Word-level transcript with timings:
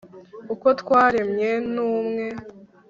uko 0.53 0.67
twaremwe 0.81 1.49
n'umwe 1.73 2.25